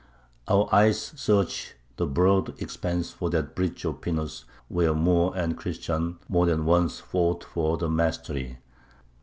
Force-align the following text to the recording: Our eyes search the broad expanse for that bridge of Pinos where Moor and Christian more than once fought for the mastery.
Our 0.47 0.67
eyes 0.73 1.13
search 1.15 1.75
the 1.97 2.07
broad 2.07 2.59
expanse 2.59 3.11
for 3.11 3.29
that 3.29 3.53
bridge 3.55 3.85
of 3.85 4.01
Pinos 4.01 4.45
where 4.67 4.95
Moor 4.95 5.31
and 5.35 5.55
Christian 5.55 6.17
more 6.27 6.47
than 6.47 6.65
once 6.65 6.97
fought 6.99 7.43
for 7.43 7.77
the 7.77 7.87
mastery. 7.87 8.57